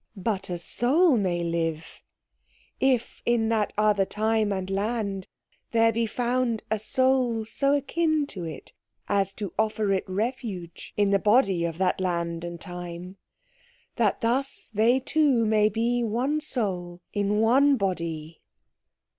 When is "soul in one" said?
16.41-17.77